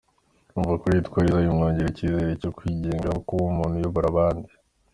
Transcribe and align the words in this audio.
Kumva 0.49 0.73
ko 0.81 0.85
yitwa 0.93 1.19
Liza 1.25 1.43
bimwongerera 1.45 1.91
icyizere 1.93 2.31
cyo 2.41 2.51
kwigenga 2.57 3.05
no 3.11 3.19
kuba 3.27 3.43
umuntu 3.51 3.75
uyobora 3.77 4.05
abandi. 4.13 4.51